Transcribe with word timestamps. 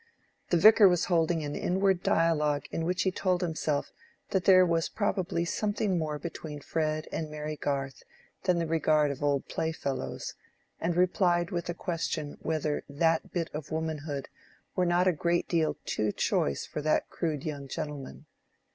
The 0.49 0.57
Vicar 0.57 0.89
was 0.89 1.05
holding 1.05 1.43
an 1.45 1.55
inward 1.55 2.01
dialogue 2.01 2.65
in 2.71 2.85
which 2.85 3.03
he 3.03 3.11
told 3.11 3.41
himself 3.41 3.91
that 4.31 4.45
there 4.45 4.65
was 4.65 4.89
probably 4.89 5.45
something 5.45 5.99
more 5.99 6.17
between 6.17 6.59
Fred 6.59 7.07
and 7.11 7.29
Mary 7.29 7.55
Garth 7.55 8.01
than 8.45 8.57
the 8.57 8.65
regard 8.65 9.11
of 9.11 9.21
old 9.21 9.47
playfellows, 9.47 10.33
and 10.79 10.95
replied 10.97 11.51
with 11.51 11.69
a 11.69 11.75
question 11.75 12.39
whether 12.41 12.83
that 12.89 13.31
bit 13.31 13.51
of 13.53 13.69
womanhood 13.69 14.27
were 14.75 14.87
not 14.87 15.07
a 15.07 15.13
great 15.13 15.47
deal 15.47 15.77
too 15.85 16.11
choice 16.11 16.65
for 16.65 16.81
that 16.81 17.11
crude 17.11 17.43
young 17.45 17.67
gentleman. 17.67 18.25